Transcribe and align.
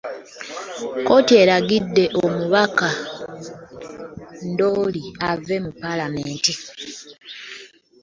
Kkooti 0.99 1.33
eragidde 1.43 2.03
omubaka 2.23 2.89
Ndooli 4.49 5.03
ave 5.29 5.55
mu 5.65 5.71
Paalamenti. 5.81 6.53